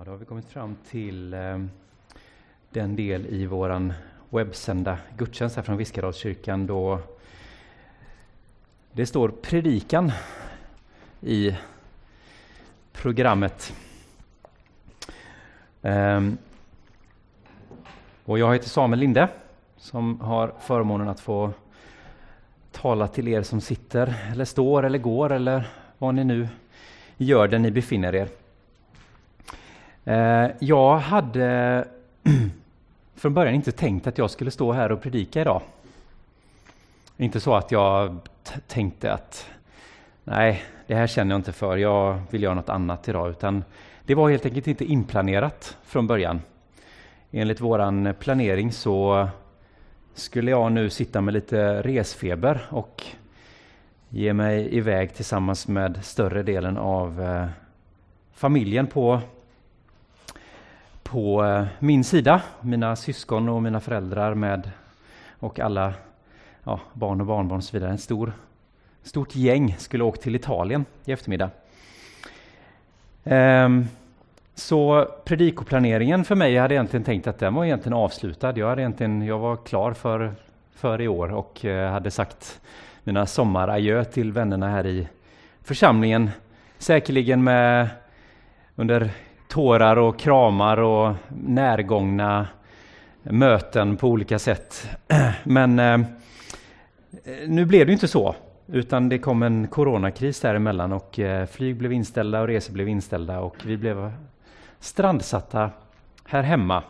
[0.00, 1.58] Ja, då har vi kommit fram till eh,
[2.70, 3.92] den del i vår
[4.30, 6.98] webbsända gudstjänst här från Viskadalskyrkan då
[8.92, 10.12] det står predikan
[11.20, 11.56] i
[12.92, 13.74] programmet.
[15.82, 16.38] Um,
[18.24, 19.28] och jag heter Samuel Linde
[19.76, 21.52] som har förmånen att få
[22.72, 26.48] tala till er som sitter eller står eller går eller vad ni nu
[27.16, 28.28] gör där ni befinner er.
[30.10, 31.84] Eh, jag hade
[33.14, 35.62] från början inte tänkt att jag skulle stå här och predika idag.
[37.16, 38.18] Inte så att jag
[38.66, 39.46] tänkte att
[40.24, 43.64] nej, det här känner jag inte för, jag vill göra något annat idag, utan
[44.04, 46.40] det var helt enkelt inte inplanerat från början.
[47.30, 49.28] Enligt våran planering så
[50.14, 53.04] skulle jag nu sitta med lite resfeber och
[54.08, 57.46] ge mig iväg tillsammans med större delen av eh,
[58.32, 59.20] familjen på
[61.10, 64.70] på eh, min sida, mina syskon och mina föräldrar med
[65.38, 65.92] och alla
[66.64, 67.90] ja, barn och barnbarn och så vidare.
[67.90, 68.32] En stor,
[69.02, 71.50] stort gäng skulle åka till Italien i eftermiddag.
[73.24, 73.88] Ehm,
[74.54, 78.58] så predikoplaneringen för mig, jag hade egentligen tänkt att den var egentligen avslutad.
[78.58, 80.32] Jag, hade egentligen, jag var klar för,
[80.74, 82.60] för i år och eh, hade sagt
[83.04, 85.08] mina sommaradjö till vännerna här i
[85.62, 86.30] församlingen.
[86.78, 87.88] Säkerligen med
[88.76, 89.10] under
[89.50, 92.48] tårar och kramar och närgångna
[93.22, 94.88] möten på olika sätt.
[95.44, 96.00] Men eh,
[97.46, 98.34] nu blev det inte så,
[98.66, 103.40] utan det kom en coronakris däremellan och eh, flyg blev inställda och resor blev inställda
[103.40, 104.12] och vi blev
[104.80, 105.70] strandsatta
[106.24, 106.82] här hemma.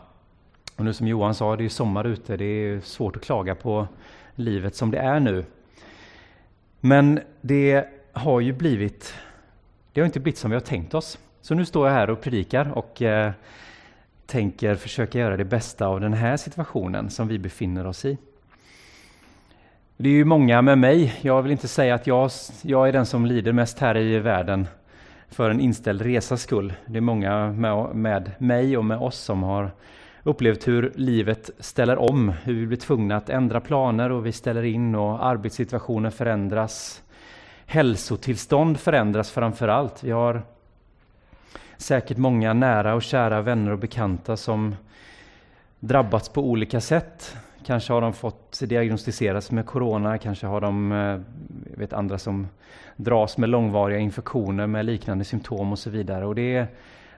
[0.75, 3.87] Och nu som Johan sa, det är sommar ute, det är svårt att klaga på
[4.35, 5.45] livet som det är nu.
[6.79, 9.13] Men det har ju blivit,
[9.93, 11.17] det har inte blivit som vi har tänkt oss.
[11.41, 13.31] Så nu står jag här och predikar och eh,
[14.25, 18.17] tänker försöka göra det bästa av den här situationen som vi befinner oss i.
[19.97, 21.19] Det är ju många med mig.
[21.21, 24.67] Jag vill inte säga att jag, jag är den som lider mest här i världen
[25.29, 26.73] för en inställd resas skull.
[26.85, 29.71] Det är många med, med mig och med oss som har
[30.23, 34.63] upplevt hur livet ställer om, hur vi blir tvungna att ändra planer och vi ställer
[34.63, 37.03] in och arbetssituationen förändras.
[37.65, 40.03] Hälsotillstånd förändras framför allt.
[40.03, 40.43] Vi har
[41.81, 44.75] säkert många nära och kära vänner och bekanta som
[45.79, 47.37] drabbats på olika sätt.
[47.65, 51.19] Kanske har de fått diagnostiseras med corona, kanske har de eh,
[51.77, 52.47] vet andra som
[52.95, 56.25] dras med långvariga infektioner med liknande symptom och så vidare.
[56.25, 56.67] Och det är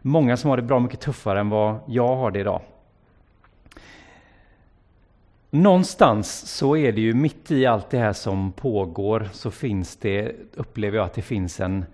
[0.01, 2.61] många som har det bra mycket tuffare än vad jag har det idag.
[5.49, 10.31] Någonstans så är det ju mitt i allt det här som pågår så finns det,
[10.55, 11.85] upplever jag att det finns en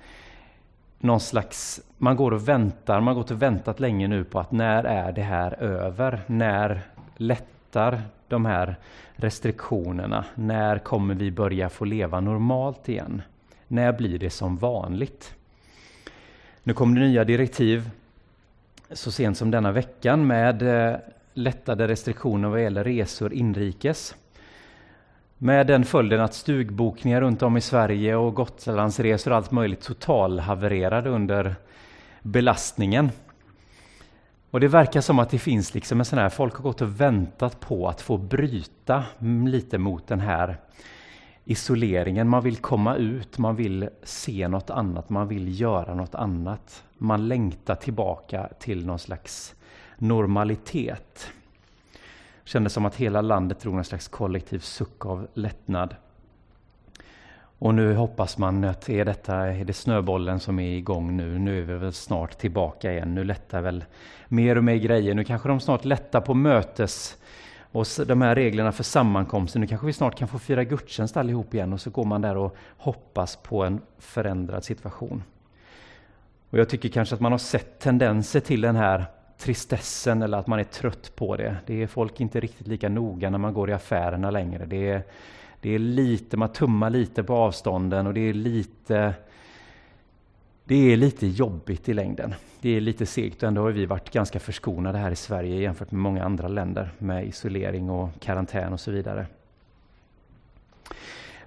[0.99, 4.51] någon slags, man går och väntar, man har gått och väntat länge nu på att
[4.51, 6.21] när är det här över?
[6.27, 6.81] När
[7.17, 8.75] lättar de här
[9.15, 10.25] restriktionerna?
[10.35, 13.21] När kommer vi börja få leva normalt igen?
[13.67, 15.35] När blir det som vanligt?
[16.63, 17.89] Nu kom det nya direktiv
[18.91, 20.99] så sent som denna veckan med eh,
[21.33, 24.15] lättade restriktioner vad gäller resor inrikes.
[25.41, 31.09] Med den följden att stugbokningar runt om i Sverige och Gotlandsresor och allt möjligt totalhavererade
[31.09, 31.55] under
[32.21, 33.11] belastningen.
[34.51, 37.01] Och det verkar som att det finns liksom en sån här, folk har gått och
[37.01, 39.03] väntat på att få bryta
[39.45, 40.57] lite mot den här
[41.45, 42.29] isoleringen.
[42.29, 46.83] Man vill komma ut, man vill se något annat, man vill göra något annat.
[46.97, 49.55] Man längtar tillbaka till någon slags
[49.97, 51.31] normalitet
[52.49, 55.95] kändes som att hela landet drog en slags kollektiv suck av lättnad.
[57.37, 61.39] Och nu hoppas man att är detta är det snöbollen som är igång nu.
[61.39, 63.15] Nu är vi väl snart tillbaka igen.
[63.15, 63.85] Nu lättar väl
[64.27, 65.15] mer och mer grejer.
[65.15, 67.17] Nu kanske de snart lättar på mötes
[67.71, 69.59] och de här reglerna för sammankomster.
[69.59, 72.37] Nu kanske vi snart kan få fira gudstjänst allihop igen och så går man där
[72.37, 75.23] och hoppas på en förändrad situation.
[76.49, 79.05] Och jag tycker kanske att man har sett tendenser till den här
[79.39, 81.55] tristessen eller att man är trött på det.
[81.65, 84.65] Det är folk inte riktigt lika noga när man går i affärerna längre.
[84.65, 85.03] Det är,
[85.61, 89.13] det är lite, man tummar lite på avstånden och det är lite
[90.63, 92.35] det är lite jobbigt i längden.
[92.61, 95.91] Det är lite segt och ändå har vi varit ganska förskonade här i Sverige jämfört
[95.91, 99.25] med många andra länder med isolering och karantän och så vidare.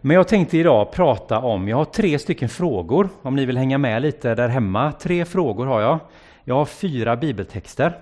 [0.00, 3.78] Men jag tänkte idag prata om, jag har tre stycken frågor om ni vill hänga
[3.78, 4.92] med lite där hemma.
[4.92, 5.98] Tre frågor har jag.
[6.44, 7.98] Jag har fyra bibeltexter.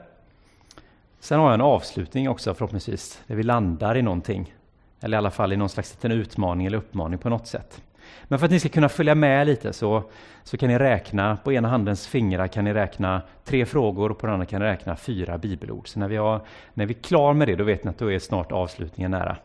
[1.21, 4.55] Sen har jag en avslutning också förhoppningsvis, där vi landar i någonting.
[5.01, 7.83] Eller i alla fall i någon slags liten utmaning eller uppmaning på något sätt.
[8.25, 10.03] Men för att ni ska kunna följa med lite så,
[10.45, 14.27] så kan ni räkna, på ena handens fingrar kan ni räkna tre frågor och på
[14.27, 15.89] den andra kan ni räkna fyra bibelord.
[15.89, 16.41] Så när vi, har,
[16.75, 19.37] när vi är klara med det, då vet ni att då är snart avslutningen nära.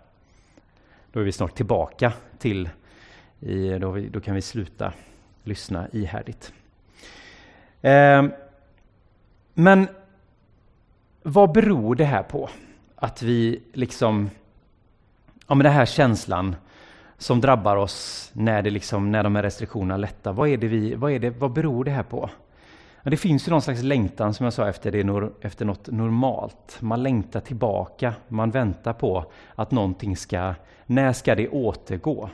[1.12, 2.70] Då är vi snart tillbaka till,
[3.40, 4.94] i, då, vi, då kan vi sluta
[5.44, 6.54] lyssna ihärdigt.
[7.82, 8.24] Eh,
[9.58, 9.88] men
[11.24, 12.50] vad beror det här på?
[12.96, 14.30] Att vi liksom,
[15.48, 16.56] ja men den här känslan
[17.18, 20.34] som drabbar oss när, det liksom, när de här restriktionerna lättar.
[20.34, 22.30] Vad, är det vi, vad, är det, vad beror det här på?
[23.04, 26.78] Ja, det finns ju någon slags längtan som jag sa efter, det, efter något normalt.
[26.80, 29.26] Man längtar tillbaka, man väntar på
[29.56, 30.54] att någonting ska,
[30.86, 32.30] när ska det återgå?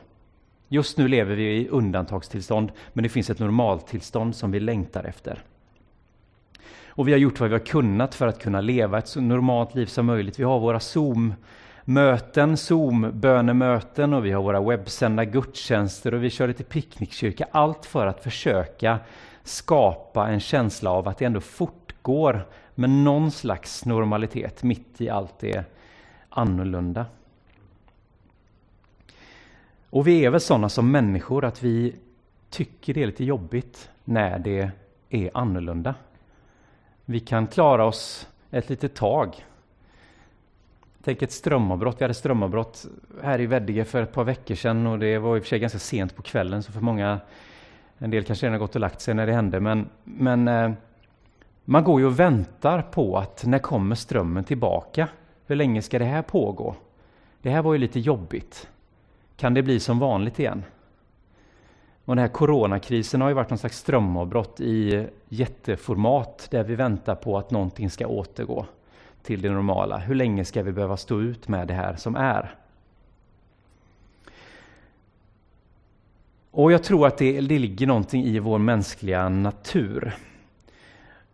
[0.68, 5.44] Just nu lever vi i undantagstillstånd, men det finns ett normaltillstånd som vi längtar efter.
[6.93, 9.75] Och vi har gjort vad vi har kunnat för att kunna leva ett så normalt
[9.75, 10.39] liv som möjligt.
[10.39, 16.63] Vi har våra Zoom-möten, Zoom-bönemöten och vi har våra webbsända gudstjänster och vi kör lite
[16.63, 17.47] picknickkyrka.
[17.51, 18.99] Allt för att försöka
[19.43, 25.39] skapa en känsla av att det ändå fortgår med någon slags normalitet mitt i allt
[25.39, 25.63] det
[26.29, 27.05] annorlunda.
[29.89, 31.95] Och vi är väl sådana som människor att vi
[32.49, 34.71] tycker det är lite jobbigt när det
[35.09, 35.95] är annorlunda.
[37.06, 39.45] Vi kan klara oss ett litet tag.
[41.03, 42.01] Tänk ett strömavbrott.
[42.01, 42.86] Vi hade strömavbrott
[43.24, 45.59] här i Veddige för ett par veckor sedan och det var i och för sig
[45.59, 47.19] ganska sent på kvällen så för många,
[47.98, 50.71] en del kanske redan gått och lagt sig när det hände, men, men eh,
[51.65, 55.07] man går ju och väntar på att när kommer strömmen tillbaka?
[55.45, 56.75] Hur länge ska det här pågå?
[57.42, 58.68] Det här var ju lite jobbigt.
[59.38, 60.63] Kan det bli som vanligt igen?
[62.06, 67.15] Och den här coronakrisen har ju varit någon slags strömavbrott i jätteformat där vi väntar
[67.15, 68.65] på att någonting ska återgå
[69.24, 69.98] till det normala.
[69.98, 72.56] Hur länge ska vi behöva stå ut med det här som är?
[76.51, 80.13] Och jag tror att det, det ligger någonting i vår mänskliga natur.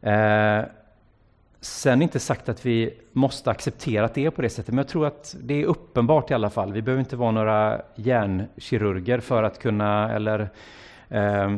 [0.02, 0.62] Eh,
[1.68, 4.88] Sen inte sagt att vi måste acceptera att det är på det sättet, men jag
[4.88, 6.74] tror att det är uppenbart i alla fall.
[6.74, 10.50] Vi behöver inte vara några hjärnkirurger för att kunna, eller
[11.10, 11.58] eh,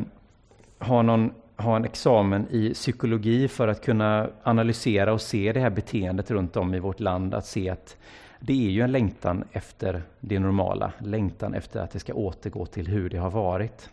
[0.78, 5.70] ha, någon, ha en examen i psykologi för att kunna analysera och se det här
[5.70, 7.96] beteendet runt om i vårt land, att se att
[8.40, 12.86] det är ju en längtan efter det normala, längtan efter att det ska återgå till
[12.86, 13.90] hur det har varit,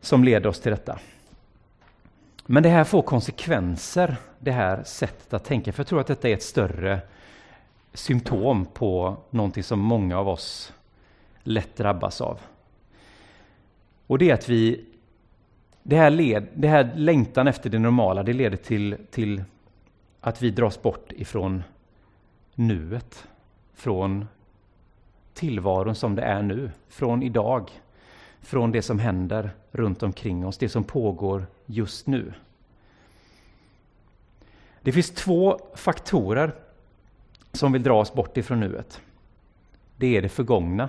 [0.00, 0.98] som leder oss till detta.
[2.52, 5.72] Men det här får konsekvenser, det här sättet att tänka.
[5.72, 7.00] För jag tror att detta är ett större
[7.92, 10.72] symptom på någonting som många av oss
[11.42, 12.40] lätt drabbas av.
[14.06, 14.84] Och det är att vi,
[15.82, 19.44] det här, led, det här längtan efter det normala, det leder till, till
[20.20, 21.62] att vi dras bort ifrån
[22.54, 23.28] nuet.
[23.74, 24.26] Från
[25.34, 27.70] tillvaron som det är nu, från idag
[28.40, 32.32] från det som händer runt omkring oss, det som pågår just nu.
[34.82, 36.52] Det finns två faktorer
[37.52, 39.00] som vill dra oss bort ifrån nuet.
[39.96, 40.88] Det är det förgångna.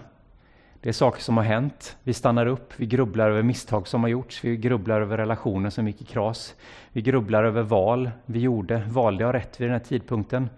[0.81, 1.97] Det är saker som har hänt.
[2.03, 5.87] Vi stannar upp, vi grubblar över misstag som har gjorts, vi grubblar över relationer som
[5.87, 6.55] gick i kras.
[6.91, 8.83] Vi grubblar över val vi gjorde.
[8.87, 10.49] Valde jag rätt vid den här tidpunkten?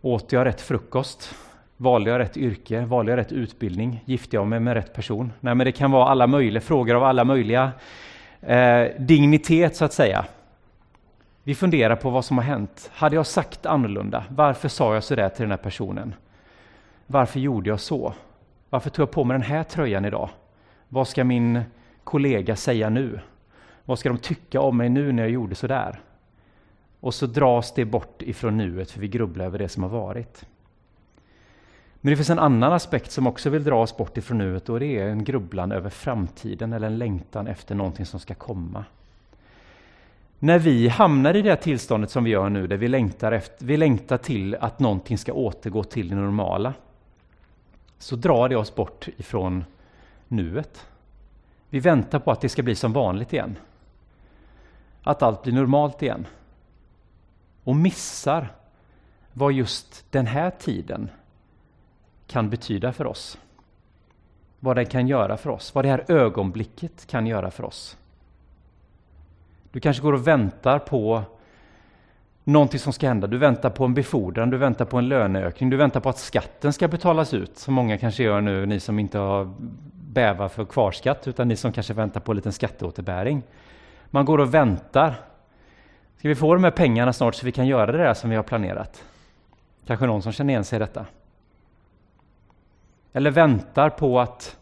[0.00, 1.34] Åt jag rätt frukost?
[1.76, 2.80] Valde jag rätt yrke?
[2.80, 4.02] Valde jag rätt utbildning?
[4.04, 5.32] Gifte jag mig med rätt person?
[5.40, 7.72] Nej, men det kan vara alla möjliga frågor av alla möjliga
[8.46, 10.24] eh, dignitet, så att säga.
[11.42, 12.90] Vi funderar på vad som har hänt.
[12.94, 14.24] Hade jag sagt annorlunda?
[14.30, 16.14] Varför sa jag så där till den här personen?
[17.06, 18.12] Varför gjorde jag så?
[18.70, 20.30] Varför tog jag på mig den här tröjan idag?
[20.88, 21.62] Vad ska min
[22.04, 23.20] kollega säga nu?
[23.84, 26.00] Vad ska de tycka om mig nu när jag gjorde så där?
[27.00, 30.46] Och så dras det bort ifrån nuet för vi grubblar över det som har varit.
[32.04, 34.80] Men det finns en annan aspekt som också vill dra oss bort ifrån nuet och
[34.80, 38.84] det är en grubblan över framtiden eller en längtan efter någonting som ska komma.
[40.38, 43.66] När vi hamnar i det här tillståndet som vi gör nu, där vi längtar, efter,
[43.66, 46.74] vi längtar till att någonting ska återgå till det normala,
[47.98, 49.64] så drar det oss bort ifrån
[50.28, 50.86] nuet.
[51.70, 53.56] Vi väntar på att det ska bli som vanligt igen.
[55.02, 56.26] Att allt blir normalt igen.
[57.64, 58.48] Och missar
[59.32, 61.10] vad just den här tiden
[62.26, 63.38] kan betyda för oss.
[64.60, 67.96] Vad den kan göra för oss, vad det här ögonblicket kan göra för oss.
[69.72, 71.22] Du kanske går och väntar på
[72.44, 73.26] någonting som ska hända.
[73.26, 76.72] Du väntar på en befordran, du väntar på en löneökning, du väntar på att skatten
[76.72, 79.54] ska betalas ut, som många kanske gör nu, ni som inte har
[79.92, 83.42] bävar för kvarskatt, utan ni som kanske väntar på en liten skatteåterbäring.
[84.10, 85.14] Man går och väntar.
[86.18, 88.36] Ska vi få de här pengarna snart så vi kan göra det där som vi
[88.36, 89.04] har planerat?
[89.86, 91.06] Kanske någon som känner igen sig i detta?
[93.16, 94.56] Eller väntar på att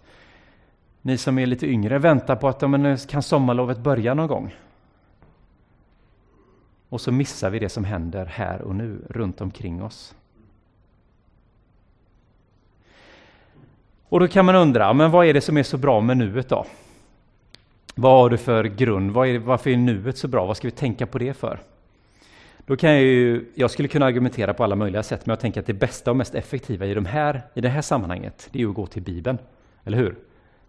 [1.04, 4.54] Ni som är lite yngre, väntar på att men, kan sommarlovet börja någon gång.
[6.88, 10.14] Och så missar vi det som händer här och nu, runt omkring oss.
[14.08, 16.48] Och då kan man undra, men vad är det som är så bra med nuet
[16.48, 16.66] då?
[17.94, 19.10] Vad har du för grund?
[19.10, 20.46] Vad är, varför är nuet så bra?
[20.46, 21.60] Vad ska vi tänka på det för?
[22.66, 25.60] Då kan jag ju, jag skulle kunna argumentera på alla möjliga sätt, men jag tänker
[25.60, 28.68] att det bästa och mest effektiva i, de här, i det här sammanhanget, det är
[28.68, 29.38] att gå till Bibeln.
[29.84, 30.16] Eller hur?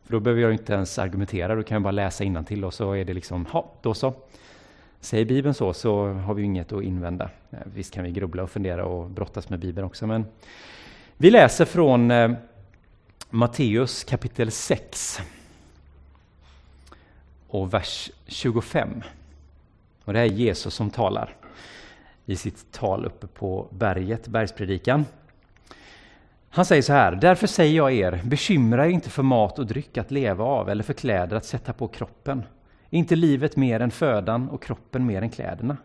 [0.03, 2.91] För då behöver jag inte ens argumentera, då kan jag bara läsa till och så
[2.91, 4.13] är det liksom, ja, då så.
[4.99, 7.29] Säger Bibeln så, så har vi inget att invända.
[7.65, 10.25] Visst kan vi grubbla och fundera och brottas med Bibeln också, men
[11.17, 12.31] vi läser från eh,
[13.29, 15.21] Matteus kapitel 6
[17.47, 19.03] och vers 25.
[20.05, 21.35] Och det är Jesus som talar
[22.25, 25.05] i sitt tal uppe på berget, bergspredikan.
[26.49, 29.97] Han säger så här, därför säger jag er, bekymra er inte för mat och dryck
[29.97, 32.43] att leva av eller för kläder att sätta på kroppen.
[32.89, 35.77] inte livet mer än födan och kroppen mer än kläderna?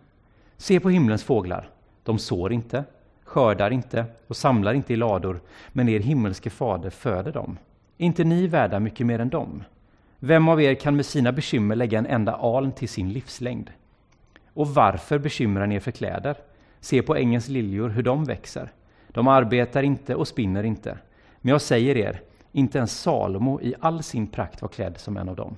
[0.56, 1.70] Se på himlens fåglar,
[2.02, 2.84] de sår inte,
[3.24, 7.58] skördar inte och samlar inte i lador, men er himmelske fader föder dem.
[7.96, 9.64] inte ni värda mycket mer än dem?
[10.18, 13.70] Vem av er kan med sina bekymmer lägga en enda aln till sin livslängd?
[14.58, 16.36] Och varför bekymrar ni er för kläder?
[16.80, 18.70] Se på ängens liljor, hur de växer.
[19.08, 20.98] De arbetar inte och spinner inte.
[21.40, 22.20] Men jag säger er,
[22.52, 25.56] inte ens Salomo i all sin prakt var klädd som en av dem.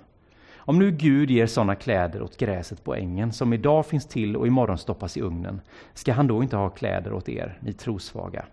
[0.56, 4.46] Om nu Gud ger sådana kläder åt gräset på ängen, som idag finns till och
[4.46, 5.60] imorgon stoppas i ugnen,
[5.94, 8.44] ska han då inte ha kläder åt er, ni trosvaga?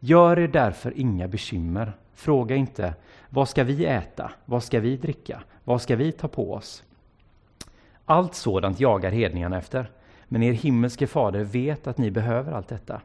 [0.00, 1.92] Gör er därför inga bekymmer.
[2.14, 2.94] Fråga inte,
[3.28, 4.32] vad ska vi äta?
[4.44, 5.42] Vad ska vi dricka?
[5.64, 6.82] Vad ska vi ta på oss?
[8.04, 9.90] Allt sådant jagar hedningarna efter,
[10.28, 13.00] men er himmelske fader vet att ni behöver allt detta.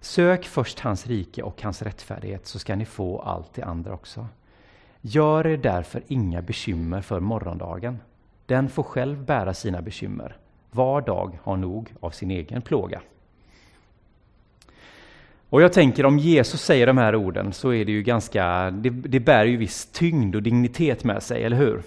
[0.00, 4.26] Sök först hans rike och hans rättfärdighet, så ska ni få allt det andra också.
[5.00, 7.98] Gör er därför inga bekymmer för morgondagen.
[8.46, 10.36] Den får själv bära sina bekymmer.
[10.70, 13.00] Var dag har nog av sin egen plåga.
[15.50, 18.90] Och jag tänker om Jesus säger de här orden så är det ju ganska, det,
[18.90, 21.82] det bär ju viss tyngd och dignitet med sig, eller hur?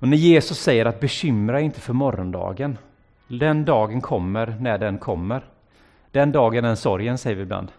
[0.00, 2.78] Och när Jesus säger att bekymra inte för morgondagen,
[3.28, 5.44] den dagen kommer när den kommer.
[6.10, 7.72] Den dagen, den sorgen, säger vi ibland.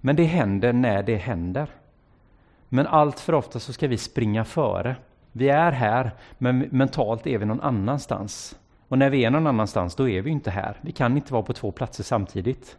[0.00, 1.68] Men det händer när det händer.
[2.68, 4.96] Men allt för ofta så ska vi springa före.
[5.32, 8.58] Vi är här, men mentalt är vi någon annanstans.
[8.88, 10.76] Och när vi är någon annanstans, då är vi inte här.
[10.80, 12.76] Vi kan inte vara på två platser samtidigt.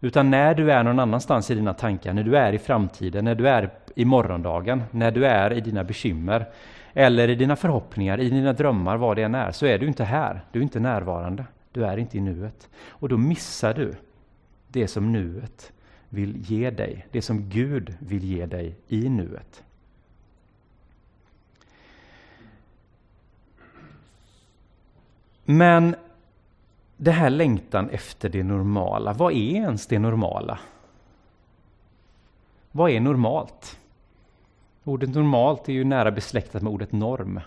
[0.00, 3.34] Utan när du är någon annanstans i dina tankar, när du är i framtiden, när
[3.34, 6.46] du är i morgondagen, när du är i dina bekymmer,
[6.92, 10.04] eller i dina förhoppningar, i dina drömmar, vad det än är, så är du inte
[10.04, 10.40] här.
[10.52, 11.44] Du är inte närvarande.
[11.72, 12.68] Du är inte i nuet.
[12.88, 13.94] Och då missar du
[14.68, 15.72] det som nuet
[16.08, 19.62] vill ge dig, det som Gud vill ge dig i nuet.
[25.44, 25.94] Men
[27.02, 30.58] det här längtan efter det normala, vad är ens det normala?
[32.72, 33.78] Vad är normalt?
[34.84, 37.40] Ordet normalt är ju nära besläktat med ordet norm.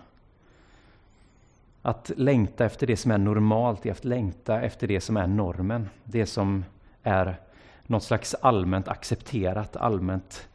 [1.81, 5.89] Att längta efter det som är normalt är att längta efter det som är normen.
[6.03, 6.65] Det som
[7.03, 7.35] är
[7.83, 10.47] något slags allmänt accepterat, allmänt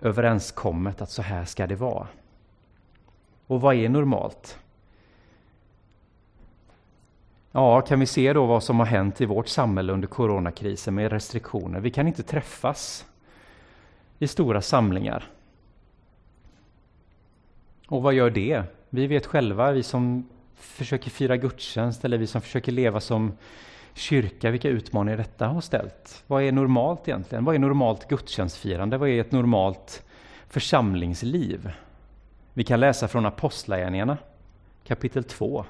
[0.00, 2.06] överenskommet att så här ska det vara.
[3.46, 4.58] Och vad är normalt?
[7.54, 11.12] Ja, kan vi se då vad som har hänt i vårt samhälle under coronakrisen med
[11.12, 11.80] restriktioner?
[11.80, 13.06] Vi kan inte träffas
[14.18, 15.30] i stora samlingar.
[17.88, 18.62] Och vad gör det?
[18.90, 23.32] Vi vet själva, vi som försöker fira gudstjänst eller vi som försöker leva som
[23.94, 26.24] kyrka, vilka utmaningar detta har ställt.
[26.26, 27.44] Vad är normalt egentligen?
[27.44, 28.98] Vad är normalt gudstjänstfirande?
[28.98, 30.02] Vad är ett normalt
[30.48, 31.72] församlingsliv?
[32.52, 34.18] Vi kan läsa från Apostlagärningarna
[34.84, 35.64] kapitel 2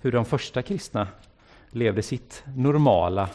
[0.00, 1.08] hur de första kristna
[1.70, 3.28] levde sitt normala,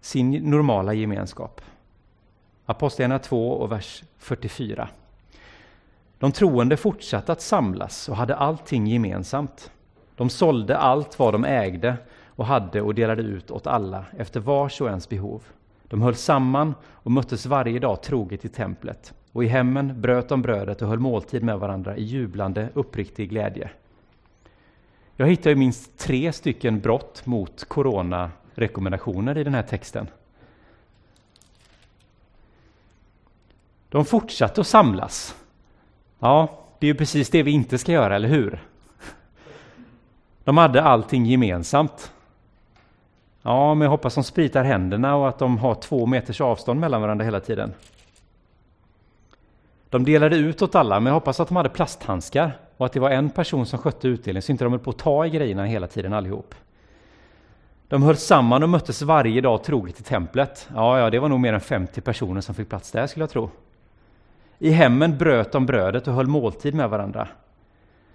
[0.00, 1.60] sin normala gemenskap.
[2.66, 4.88] Apostlagärningarna 2 och vers 44.
[6.18, 9.70] De troende fortsatte att samlas och hade allting gemensamt.
[10.16, 14.80] De sålde allt vad de ägde och hade och delade ut åt alla efter vars
[14.80, 15.42] och ens behov.
[15.82, 20.42] De höll samman och möttes varje dag troget i templet och i hemmen bröt de
[20.42, 23.70] brödet och höll måltid med varandra i jublande, uppriktig glädje.
[25.16, 30.08] Jag hittar ju minst tre stycken brott mot coronarekommendationer i den här texten.
[33.88, 35.36] De fortsatte att samlas.
[36.18, 38.62] Ja, det är ju precis det vi inte ska göra, eller hur?
[40.44, 42.12] De hade allting gemensamt.
[43.42, 47.02] Ja, men jag hoppas de spritar händerna och att de har två meters avstånd mellan
[47.02, 47.72] varandra hela tiden.
[49.92, 53.00] De delade ut åt alla, men jag hoppas att de hade plasthandskar och att det
[53.00, 55.64] var en person som skötte utdelningen så inte de höll på att ta i grejerna
[55.64, 56.54] hela tiden allihop.
[57.88, 60.68] De höll samman och möttes varje dag troget i templet.
[60.74, 63.30] Ja, ja, det var nog mer än 50 personer som fick plats där skulle jag
[63.30, 63.50] tro.
[64.58, 67.28] I hemmen bröt de brödet och höll måltid med varandra.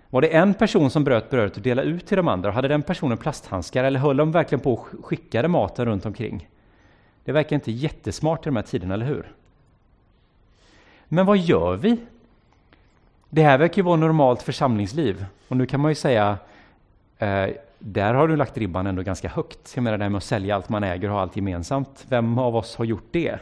[0.09, 2.83] Var det en person som bröt brödet och delade ut till de andra, hade den
[2.83, 6.49] personen plasthandskar eller höll de verkligen på och skickade maten runt omkring?
[7.23, 9.33] Det verkar inte jättesmart i de här tiderna, eller hur?
[11.07, 11.97] Men vad gör vi?
[13.29, 15.25] Det här verkar ju vara normalt församlingsliv.
[15.47, 16.37] Och nu kan man ju säga,
[17.17, 17.47] eh,
[17.79, 19.71] där har du lagt ribban ändå ganska högt.
[19.75, 22.05] Jag menar det här med att sälja allt man äger och ha allt gemensamt.
[22.09, 23.39] Vem av oss har gjort det?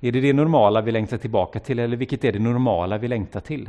[0.00, 3.40] Är det det normala vi längtar tillbaka till eller vilket är det normala vi längtar
[3.40, 3.68] till?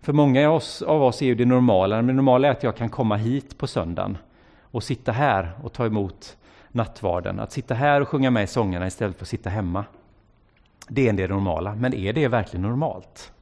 [0.00, 2.62] För många av oss, av oss är ju det normala, men det normala är att
[2.62, 4.18] jag kan komma hit på söndagen
[4.60, 6.36] och sitta här och ta emot
[6.68, 7.40] nattvarden.
[7.40, 9.84] Att sitta här och sjunga med i sångerna istället för att sitta hemma.
[10.88, 13.32] Det är det normala, men är det verkligen normalt?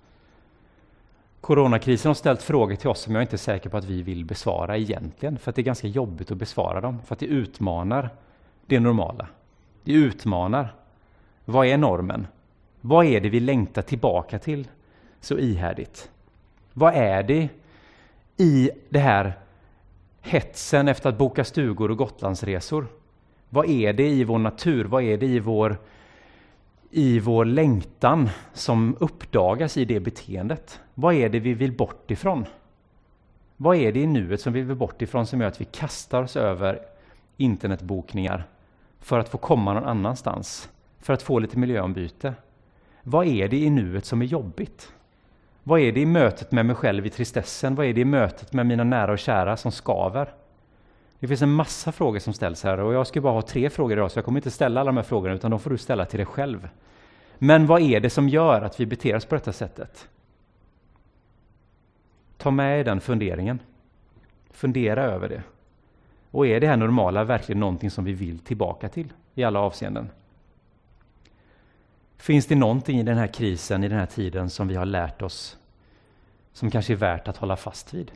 [1.41, 4.25] Coronakrisen har ställt frågor till oss som jag inte är säker på att vi vill
[4.25, 8.11] besvara egentligen, för att det är ganska jobbigt att besvara dem, för att det utmanar
[8.67, 9.27] det normala.
[9.85, 10.75] Det utmanar.
[11.45, 12.27] Vad är normen?
[12.81, 14.69] Vad är det vi längtar tillbaka till
[15.21, 16.11] så ihärdigt?
[16.73, 17.49] Vad är det
[18.37, 19.39] i det här
[20.21, 22.87] hetsen efter att boka stugor och Gotlandsresor?
[23.49, 24.85] Vad är det i vår natur?
[24.85, 25.79] Vad är det i vår,
[26.95, 30.81] i vår längtan som uppdagas i det beteendet?
[30.95, 32.45] Vad är det vi vill bort ifrån?
[33.57, 36.23] Vad är det i nuet som vi vill bort ifrån som gör att vi kastar
[36.23, 36.79] oss över
[37.37, 38.47] internetbokningar
[39.01, 40.69] för att få komma någon annanstans?
[40.99, 42.35] För att få lite miljöombyte?
[43.03, 44.93] Vad är det i nuet som är jobbigt?
[45.63, 47.75] Vad är det i mötet med mig själv i tristessen?
[47.75, 50.35] Vad är det i mötet med mina nära och kära som skaver?
[51.23, 53.93] Det finns en massa frågor som ställs här och jag ska bara ha tre frågor
[53.93, 56.05] idag så jag kommer inte ställa alla de här frågorna utan de får du ställa
[56.05, 56.69] till dig själv.
[57.39, 60.09] Men vad är det som gör att vi beter oss på detta sättet?
[62.39, 63.59] Ta med den funderingen.
[64.51, 65.43] Fundera över det.
[66.31, 70.11] Och är det här normala verkligen någonting som vi vill tillbaka till i alla avseenden?
[72.17, 75.23] Finns det någonting i den här krisen, i den här tiden, som vi har lärt
[75.23, 75.59] oss
[76.53, 78.13] som kanske är värt att hålla fast vid?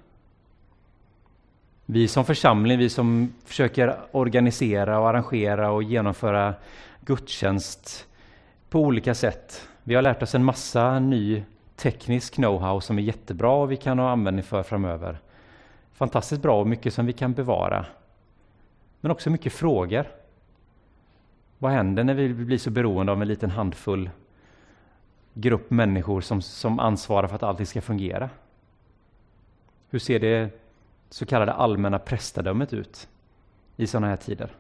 [1.89, 6.55] Vi som församling, vi som försöker organisera och arrangera och genomföra
[7.01, 8.07] gudstjänst
[8.71, 9.69] på olika sätt.
[9.83, 11.45] Vi har lärt oss en massa ny
[11.77, 15.19] teknisk know-how som är jättebra och vi kan ha användning för framöver.
[15.93, 17.87] Fantastiskt bra och mycket som vi kan bevara.
[19.01, 20.07] Men också mycket frågor
[21.59, 24.11] vad händer när vi blir så beroende av en liten handfull
[25.35, 28.31] grupp människor som, som ansvarar för att allting ska fungera?
[29.91, 30.66] Hur ser det
[31.11, 33.09] så kallade allmänna prästadömet ut
[33.77, 34.51] i sådana här tider?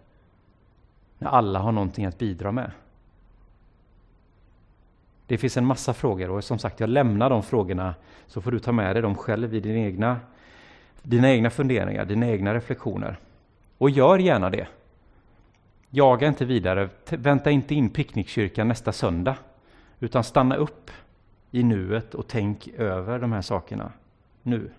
[1.18, 2.70] När alla har någonting att bidra med.
[5.26, 7.94] Det finns en massa frågor och som sagt, jag lämnar de frågorna
[8.26, 10.20] så får du ta med dig dem själv i din egna,
[11.02, 13.16] dina egna funderingar, dina egna reflektioner.
[13.78, 14.68] Och gör gärna det.
[15.90, 19.36] Jaga inte vidare, vänta inte in picknickkyrkan nästa söndag,
[20.00, 20.90] utan stanna upp
[21.50, 23.92] i nuet och tänk över de här sakerna
[24.42, 24.70] nu.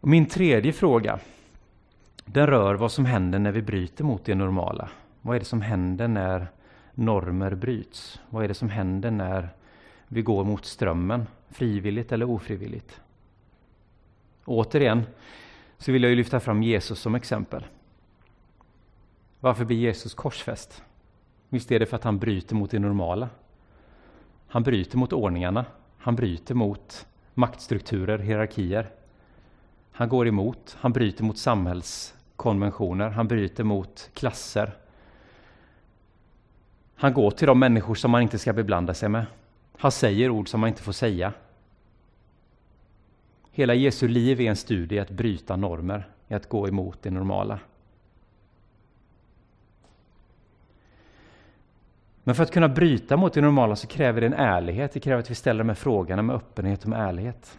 [0.00, 1.18] Och min tredje fråga,
[2.24, 4.90] den rör vad som händer när vi bryter mot det normala.
[5.22, 6.46] Vad är det som händer när
[6.94, 8.20] normer bryts?
[8.30, 9.48] Vad är det som händer när
[10.08, 13.00] vi går mot strömmen, frivilligt eller ofrivilligt?
[14.44, 15.02] Återigen,
[15.78, 17.66] så vill jag ju lyfta fram Jesus som exempel.
[19.40, 20.82] Varför blir Jesus korsfäst?
[21.48, 23.28] Visst är det för att han bryter mot det normala.
[24.48, 25.64] Han bryter mot ordningarna.
[25.98, 28.90] Han bryter mot maktstrukturer, hierarkier.
[29.96, 34.76] Han går emot, han bryter mot samhällskonventioner, han bryter mot klasser.
[36.94, 39.26] Han går till de människor som man inte ska beblanda sig med.
[39.78, 41.32] Han säger ord som man inte får säga.
[43.50, 47.10] Hela Jesu liv är en studie i att bryta normer, i att gå emot det
[47.10, 47.58] normala.
[52.24, 54.92] Men för att kunna bryta mot det normala så kräver det en ärlighet.
[54.92, 57.58] Det kräver att vi ställer de här frågorna med öppenhet och med ärlighet.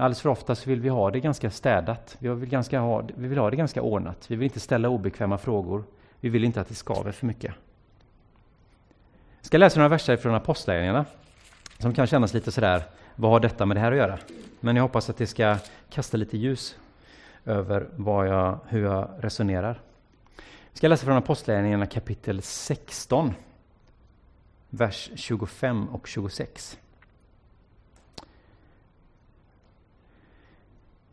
[0.00, 2.16] Alldeles för ofta så vill vi ha det ganska städat.
[2.18, 4.30] Vi vill, ganska ha, vi vill ha det ganska ordnat.
[4.30, 5.84] Vi vill inte ställa obekväma frågor.
[6.20, 7.54] Vi vill inte att det skaver för mycket.
[9.38, 11.04] Jag ska läsa några verser från Apostlagärningarna
[11.78, 12.82] som kan kännas lite sådär,
[13.14, 14.18] vad har detta med det här att göra?
[14.60, 15.56] Men jag hoppas att det ska
[15.90, 16.76] kasta lite ljus
[17.44, 19.80] över vad jag, hur jag resonerar.
[20.70, 23.34] Jag ska läsa från Apostlagärningarna kapitel 16,
[24.70, 26.78] vers 25 och 26.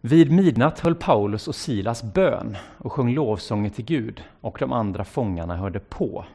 [0.01, 5.05] Vid midnatt höll Paulus och Silas bön och sjöng lovsånger till Gud och de andra
[5.05, 6.25] fångarna hörde på.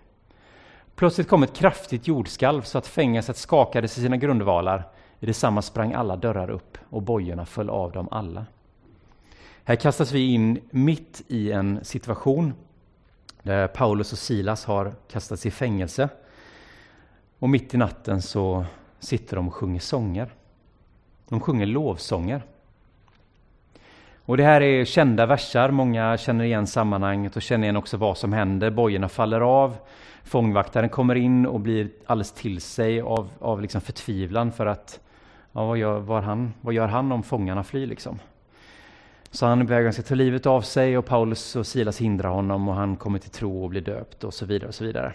[0.95, 4.89] Plötsligt kom ett kraftigt jordskalv så att fängelset skakades i sina grundvalar.
[5.21, 8.47] I detsamma sprang alla dörrar upp och bojorna föll av dem alla.
[9.65, 12.55] Här kastas vi in mitt i en situation
[13.43, 16.09] där Paulus och Silas har kastats i fängelse.
[17.39, 18.65] Och mitt i natten så
[19.01, 20.35] sitter de och sjunger sånger.
[21.29, 22.43] De sjunger lovsånger.
[24.25, 28.19] Och det här är kända versar, många känner igen sammanhanget och känner igen också vad
[28.19, 28.71] som händer.
[28.71, 29.77] Bojorna faller av,
[30.25, 35.01] fångvaktaren kommer in och blir alldeles till sig av, av liksom förtvivlan för att
[35.53, 38.19] ja, vad, gör, vad, han, vad gör han om fångarna flyr liksom?
[39.31, 42.31] Så han är på väg att ta livet av sig och Paulus och Silas hindrar
[42.31, 44.69] honom och han kommer till tro och blir döpt och så vidare.
[44.69, 45.13] och så vidare.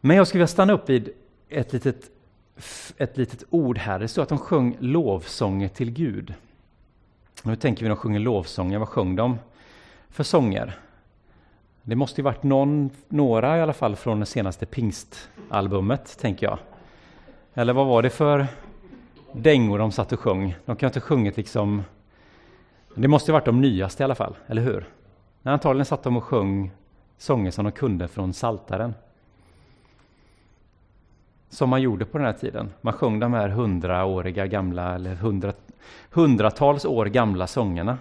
[0.00, 1.08] Men jag skulle vilja stanna upp vid
[1.48, 2.10] ett litet,
[2.96, 3.98] ett litet ord här.
[3.98, 6.34] Det står att de sjöng lovsånger till Gud.
[7.46, 9.38] Nu tänker vi när de sjunger lovsånger, vad sjöng de
[10.08, 10.78] för sånger?
[11.82, 16.58] Det måste ju varit någon, några i alla fall från det senaste pingstalbumet, tänker jag.
[17.54, 18.46] Eller vad var det för
[19.32, 20.56] dängor de satt och sjöng?
[20.64, 21.82] De kan inte ha sjungit liksom...
[22.94, 24.88] Det måste ju varit de nyaste i alla fall, eller hur?
[25.42, 26.70] Men antagligen satt de och sjöng
[27.18, 28.94] sånger som de kunde från Saltaren.
[31.56, 32.72] Som man gjorde på den här tiden.
[32.80, 35.52] Man sjöng de här hundraåriga gamla, eller hundra,
[36.10, 37.98] hundratals år gamla sångerna.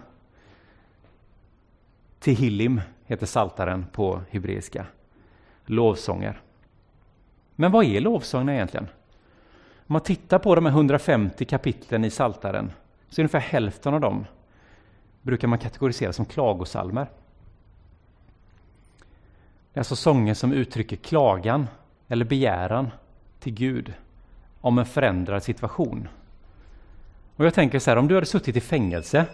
[2.19, 4.85] Tehillim heter saltaren på hebreiska.
[5.65, 6.41] Lovsånger.
[7.55, 8.87] Men vad är lovsångerna egentligen?
[9.87, 12.71] Om man tittar på de här 150 kapitlen i saltaren
[13.09, 14.25] så är ungefär hälften av dem
[15.21, 17.07] brukar man kategorisera som klagosalmer.
[19.73, 21.67] Det är alltså sånger som uttrycker klagan
[22.07, 22.91] eller begäran
[23.39, 23.93] till Gud
[24.61, 26.07] om en förändrad situation.
[27.35, 29.25] Och jag tänker så här, om du hade suttit i fängelse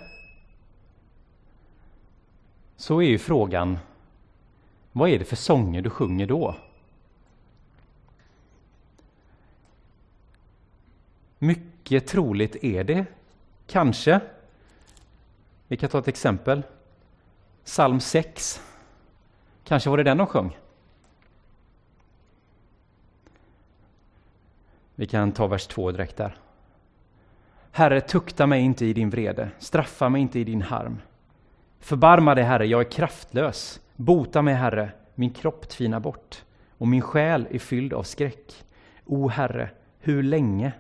[2.78, 3.78] så är ju frågan,
[4.92, 6.56] vad är det för sånger du sjunger då?
[11.40, 13.06] Mycket troligt är det
[13.68, 14.20] kanske,
[15.68, 16.64] vi kan ta ett exempel,
[17.66, 18.62] psalm 6.
[19.64, 20.58] Kanske var det den de sjöng?
[25.02, 26.36] Vi kan ta vers 2 direkt där.
[27.72, 31.02] Herre, tukta mig inte i din vrede, straffa mig inte i din harm.
[31.80, 33.80] Förbarma dig, Herre, jag är kraftlös.
[33.96, 36.44] Bota mig, Herre, min kropp tvinar bort
[36.78, 38.64] och min själ är fylld av skräck.
[39.06, 40.72] O Herre, hur länge?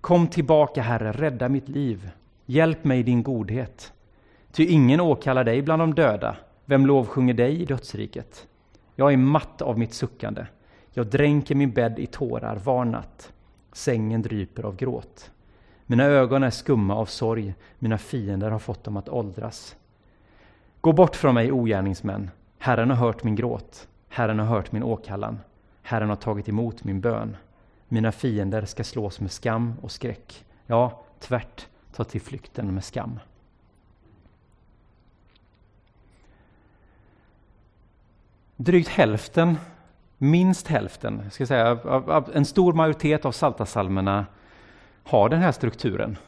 [0.00, 2.10] Kom tillbaka, Herre, rädda mitt liv.
[2.44, 3.92] Hjälp mig i din godhet.
[4.52, 6.36] Ty ingen åkallar dig bland de döda.
[6.64, 8.46] Vem lovsjunger dig i dödsriket?
[8.94, 10.46] Jag är matt av mitt suckande.
[10.96, 13.32] Jag dränker min bädd i tårar var natt.
[13.72, 15.30] Sängen dryper av gråt.
[15.86, 17.54] Mina ögon är skumma av sorg.
[17.78, 19.76] Mina fiender har fått dem att åldras.
[20.80, 22.30] Gå bort från mig, ogärningsmän.
[22.58, 23.88] Herren har hört min gråt.
[24.08, 25.38] Herren har hört min åkallan.
[25.82, 27.36] Herren har tagit emot min bön.
[27.88, 30.44] Mina fiender ska slås med skam och skräck.
[30.66, 33.18] Ja, tvärt ta till flykten med skam.
[38.56, 39.56] Drygt hälften,
[40.18, 41.78] minst hälften, ska säga,
[42.34, 44.26] en stor majoritet av saltasalmerna
[45.04, 46.18] har den här strukturen.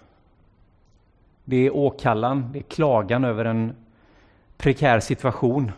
[1.45, 3.73] Det är åkallan, det är klagan över en
[4.57, 5.73] prekär situation.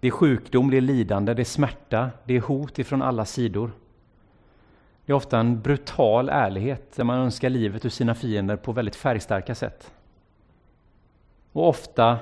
[0.00, 3.70] Det är sjukdom, det är lidande, det är smärta, det är hot ifrån alla sidor.
[5.06, 8.96] Det är ofta en brutal ärlighet där man önskar livet ur sina fiender på väldigt
[8.96, 9.92] färgstarka sätt.
[11.52, 12.18] Och ofta,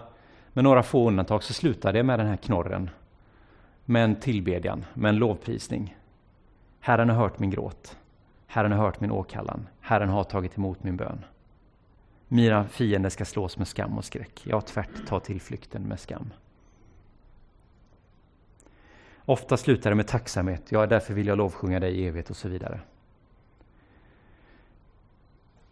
[0.52, 2.90] med några få undantag, så slutar det med den här knorren.
[3.84, 5.96] Med en tillbedjan, med en lovprisning.
[6.80, 7.96] Herren har hört min gråt.
[8.46, 9.68] Herren har hört min åkallan.
[9.80, 11.24] Herren har tagit emot min bön.
[12.28, 14.40] Mina fiender ska slås med skam och skräck.
[14.46, 16.30] Jag tvärt tar tillflykten med skam.
[19.24, 20.62] Ofta slutar det med tacksamhet.
[20.68, 22.80] Ja, därför vill jag lovsjunga dig i evighet och så vidare.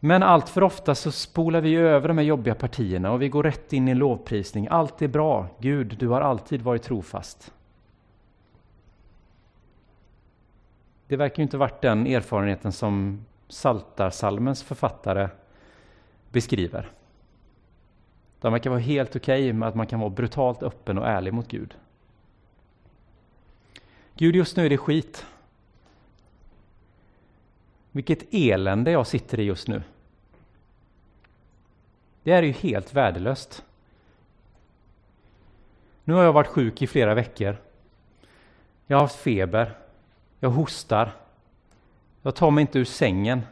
[0.01, 3.43] Men allt för ofta så spolar vi över de här jobbiga partierna och vi går
[3.43, 4.69] rätt in i en lovprisning.
[4.71, 5.47] Allt är bra.
[5.59, 7.53] Gud, du har alltid varit trofast.
[11.11, 15.29] Det verkar ju inte varit den erfarenheten som Saltarsalmens författare
[16.31, 16.91] beskriver.
[18.41, 21.35] De verkar vara helt okej okay med att man kan vara brutalt öppen och ärlig
[21.35, 21.75] mot Gud.
[24.15, 25.27] Gud, just nu är det skit.
[27.93, 29.83] Vilket elände jag sitter i just nu.
[32.23, 33.65] Det är ju helt värdelöst.
[36.05, 37.57] Nu har jag varit sjuk i flera veckor.
[38.87, 39.80] Jag har haft feber.
[40.41, 41.13] Jag hostar.
[42.23, 43.43] Jag tar mig inte ur sängen.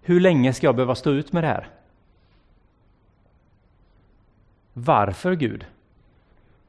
[0.00, 1.68] Hur länge ska jag behöva stå ut med det här?
[4.72, 5.66] Varför Gud?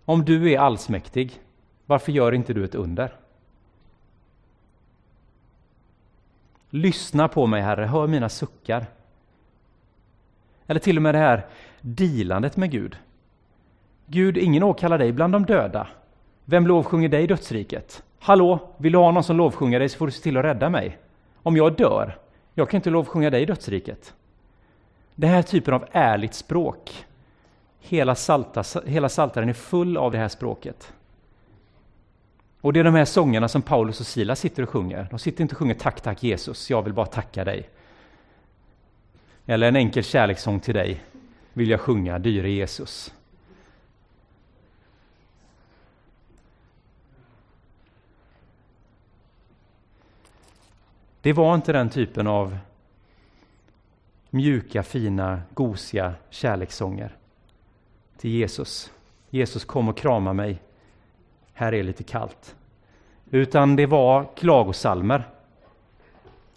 [0.06, 1.42] Om du är allsmäktig,
[1.86, 3.16] varför gör inte du ett under?
[6.70, 8.86] Lyssna på mig Herre, hör mina suckar.
[10.68, 11.46] Eller till och med det här
[11.82, 12.98] dealandet med Gud.
[14.06, 15.88] Gud, ingen åkallar dig bland de döda.
[16.46, 18.04] Vem lovsjunger dig i dödsriket?
[18.26, 20.70] Hallå, vill du ha någon som lovsjunger dig så får du se till att rädda
[20.70, 20.98] mig.
[21.36, 22.18] Om jag dör,
[22.54, 24.14] jag kan inte lovsjunga dig i dödsriket.
[25.16, 27.06] Den här typen av ärligt språk,
[27.80, 30.94] hela, salta, hela saltaren är full av det här språket.
[32.62, 35.08] Och det är de här sångerna som Paulus och Silas sitter och sjunger.
[35.10, 37.70] De sitter inte och sjunger Tack, tack Jesus, jag vill bara tacka dig.
[39.46, 41.04] Eller en enkel kärlekssång till dig
[41.54, 43.14] vill jag sjunga, dyre Jesus.
[51.24, 52.58] Det var inte den typen av
[54.30, 57.16] mjuka, fina, gosiga kärlekssånger
[58.18, 58.92] till Jesus.
[59.30, 60.62] Jesus kom och krama mig.
[61.54, 62.56] Här är lite kallt.
[63.32, 65.24] Utan det var klagosalmer.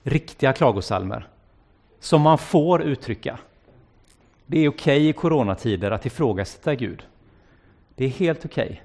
[0.02, 1.28] Riktiga klagosalmer.
[2.00, 3.38] Som man får uttrycka.
[4.46, 7.06] Det är okej okay i coronatider att ifrågasätta Gud.
[7.94, 8.64] Det är helt okej.
[8.64, 8.78] Okay.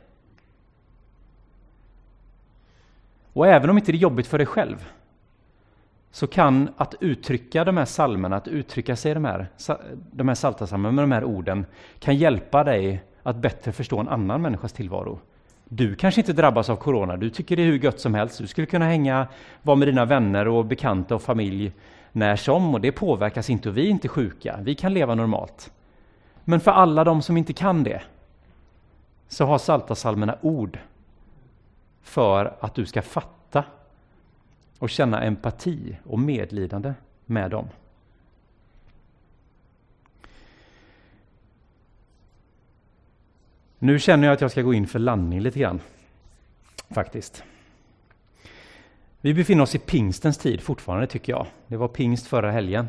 [3.33, 4.91] Och även om inte det är jobbigt för dig själv
[6.12, 9.47] så kan att uttrycka de här salmerna, att uttrycka sig i de här,
[10.12, 11.65] de här saltasalmerna med de här orden,
[12.00, 15.19] kan hjälpa dig att bättre förstå en annan människas tillvaro.
[15.65, 18.38] Du kanske inte drabbas av corona, du tycker det är hur gött som helst.
[18.38, 19.28] Du skulle kunna hänga,
[19.62, 21.71] vara med dina vänner och bekanta och familj
[22.12, 24.60] när som och det påverkas inte och vi är inte sjuka.
[24.62, 25.71] Vi kan leva normalt.
[26.43, 28.02] Men för alla de som inte kan det
[29.28, 30.80] så har saltasalmerna ord
[32.02, 33.63] för att du ska fatta
[34.81, 36.93] och känna empati och medlidande
[37.25, 37.67] med dem.
[43.79, 45.81] Nu känner jag att jag ska gå in för landning lite grann,
[46.89, 47.43] faktiskt.
[49.21, 51.47] Vi befinner oss i pingstens tid fortfarande tycker jag.
[51.67, 52.87] Det var pingst förra helgen.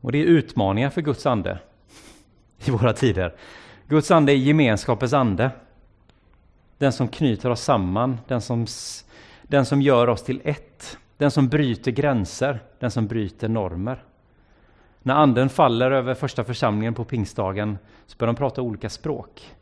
[0.00, 1.58] Och det är utmaningar för Guds ande
[2.64, 3.34] i våra tider.
[3.88, 5.50] Guds ande är gemenskapens ande.
[6.82, 8.66] Den som knyter oss samman, den som,
[9.42, 10.98] den som gör oss till ett.
[11.16, 14.04] Den som bryter gränser, den som bryter normer.
[15.02, 19.54] När anden faller över första församlingen på pingstdagen så börjar de prata olika språk.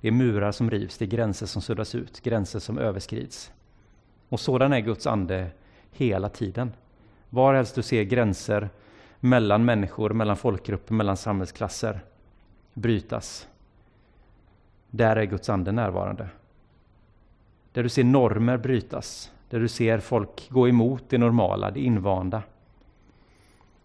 [0.00, 3.52] Det är murar som rivs, det är gränser som suddas ut, gränser som överskrids.
[4.28, 5.50] Och sådan är Guds ande
[5.92, 6.72] hela tiden.
[7.30, 8.70] Varhelst du ser gränser
[9.20, 12.00] mellan människor, mellan folkgrupper, mellan samhällsklasser
[12.74, 13.48] brytas.
[14.90, 16.28] Där är Guds ande närvarande.
[17.72, 22.42] Där du ser normer brytas, där du ser folk gå emot det normala, det invanda.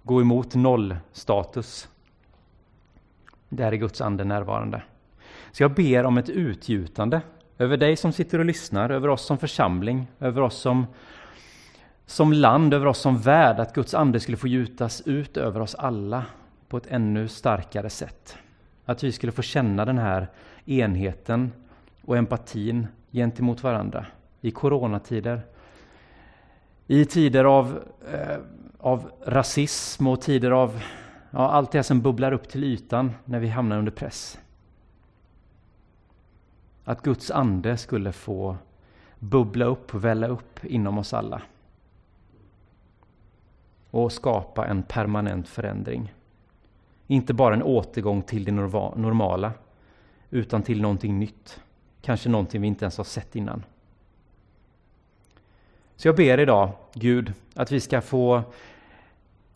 [0.03, 1.89] Gå emot nollstatus.
[3.49, 4.81] Där är Guds ande närvarande.
[5.51, 7.21] Så jag ber om ett utgjutande
[7.57, 10.85] över dig som sitter och lyssnar, över oss som församling, över oss som,
[12.05, 15.75] som land, över oss som värld, att Guds ande skulle få gjutas ut över oss
[15.75, 16.25] alla
[16.67, 18.37] på ett ännu starkare sätt.
[18.85, 20.27] Att vi skulle få känna den här
[20.65, 21.51] enheten
[22.05, 24.05] och empatin gentemot varandra
[24.41, 25.41] i coronatider.
[26.87, 28.37] I tider av, eh,
[28.79, 30.81] av rasism och tider av
[31.31, 34.39] ja, allt det som bubblar upp till ytan när vi hamnar under press.
[36.83, 38.57] Att Guds ande skulle få
[39.19, 41.41] bubbla upp och välla upp inom oss alla.
[43.91, 46.13] Och skapa en permanent förändring.
[47.07, 49.51] Inte bara en återgång till det normala,
[50.29, 51.59] utan till någonting nytt.
[52.05, 53.63] Kanske någonting vi inte ens har sett innan.
[55.95, 58.43] Så jag ber idag, Gud, att vi ska få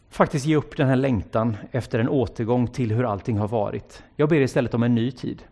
[0.10, 4.04] faktiskt ge upp den här längtan efter en återgång till hur allting har varit.
[4.16, 5.44] Jag ber istället om en ny tid.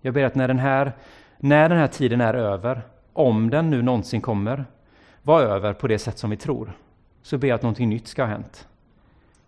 [0.00, 0.92] Jag ber att när den här,
[1.38, 4.64] när den här tiden är över, om den nu någonsin kommer
[5.22, 6.72] vara över på det sätt som vi tror,
[7.22, 8.68] så ber jag att någonting nytt ska ha hänt.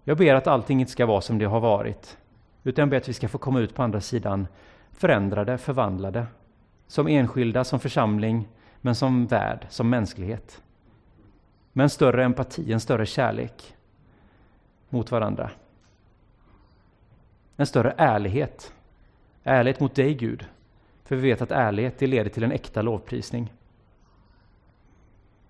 [0.04, 2.18] Jag ber att allting inte ska vara som det har varit,
[2.64, 4.46] utan jag ber att vi ska få komma ut på andra sidan
[4.92, 6.26] förändrade, förvandlade,
[6.86, 8.48] som enskilda, som församling,
[8.80, 10.62] men som värld, som mänsklighet.
[11.72, 13.76] Med en större empati, en större kärlek
[14.88, 15.50] mot varandra.
[17.56, 18.72] En större ärlighet.
[19.42, 20.46] Ärlighet mot dig, Gud.
[21.04, 23.52] För vi vet att ärlighet det leder till en äkta lovprisning.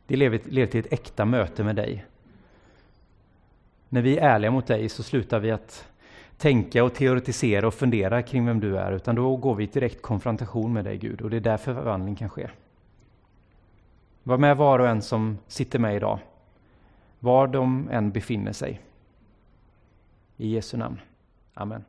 [0.07, 2.05] Det leder till ett äkta möte med dig.
[3.89, 5.89] När vi är ärliga mot dig så slutar vi att
[6.37, 10.03] tänka och teoretisera och fundera kring vem du är, utan då går vi i direkt
[10.03, 12.51] konfrontation med dig Gud och det är därför förvandling kan ske.
[14.23, 16.19] Var med var och en som sitter med idag.
[17.19, 18.81] var de än befinner sig.
[20.37, 21.01] I Jesu namn.
[21.55, 21.85] Amen.